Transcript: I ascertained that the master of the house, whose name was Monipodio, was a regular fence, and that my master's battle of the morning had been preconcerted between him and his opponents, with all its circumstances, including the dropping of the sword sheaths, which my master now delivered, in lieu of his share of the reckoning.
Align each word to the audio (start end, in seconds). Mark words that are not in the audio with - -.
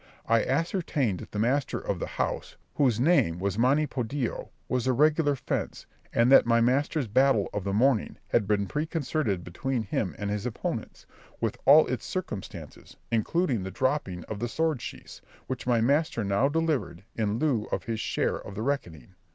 I 0.27 0.43
ascertained 0.43 1.19
that 1.19 1.31
the 1.31 1.37
master 1.37 1.77
of 1.77 1.99
the 1.99 2.07
house, 2.07 2.57
whose 2.73 2.99
name 2.99 3.37
was 3.37 3.59
Monipodio, 3.59 4.49
was 4.67 4.87
a 4.87 4.93
regular 4.93 5.35
fence, 5.35 5.85
and 6.11 6.31
that 6.31 6.47
my 6.47 6.59
master's 6.59 7.05
battle 7.07 7.51
of 7.53 7.63
the 7.65 7.71
morning 7.71 8.17
had 8.29 8.47
been 8.47 8.65
preconcerted 8.65 9.43
between 9.43 9.83
him 9.83 10.15
and 10.17 10.31
his 10.31 10.47
opponents, 10.47 11.05
with 11.39 11.55
all 11.65 11.85
its 11.85 12.07
circumstances, 12.07 12.97
including 13.11 13.61
the 13.61 13.69
dropping 13.69 14.23
of 14.23 14.39
the 14.39 14.49
sword 14.49 14.81
sheaths, 14.81 15.21
which 15.45 15.67
my 15.67 15.81
master 15.81 16.23
now 16.23 16.49
delivered, 16.49 17.03
in 17.15 17.37
lieu 17.37 17.65
of 17.65 17.83
his 17.83 17.99
share 17.99 18.37
of 18.41 18.55
the 18.55 18.63
reckoning. 18.63 19.13